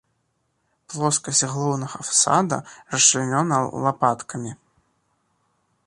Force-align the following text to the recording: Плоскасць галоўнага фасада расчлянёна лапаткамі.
Плоскасць 0.93 1.41
галоўнага 1.53 1.97
фасада 2.07 2.57
расчлянёна 2.95 3.55
лапаткамі. 3.87 4.51